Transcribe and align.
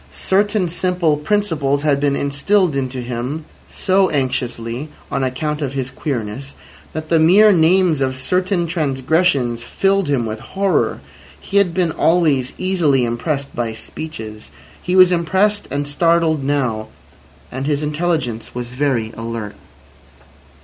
Certain 0.11 0.67
simple 0.67 1.15
principles 1.15 1.83
had 1.83 1.99
been 1.99 2.15
instilled 2.15 2.75
into 2.75 3.01
him 3.01 3.45
so 3.69 4.09
anxiously 4.09 4.89
(on 5.11 5.23
account 5.23 5.61
of 5.61 5.73
his 5.73 5.91
"queerness") 5.91 6.55
that 6.93 7.09
the 7.09 7.19
mere 7.19 7.51
names 7.51 8.01
of 8.01 8.17
certain 8.17 8.65
transgressions 8.65 9.61
filled 9.63 10.07
him 10.07 10.25
with 10.25 10.39
horror. 10.39 11.01
He 11.39 11.57
had 11.57 11.71
been 11.75 11.91
always 11.91 12.53
easily 12.57 13.05
impressed 13.05 13.55
by 13.55 13.73
speeches. 13.73 14.49
He 14.81 14.95
was 14.95 15.11
impressed 15.11 15.67
and 15.69 15.87
startled 15.87 16.43
now, 16.43 16.87
and 17.51 17.67
his 17.67 17.83
intelligence 17.83 18.55
was 18.55 18.71
very 18.71 19.13
alert. 19.15 19.53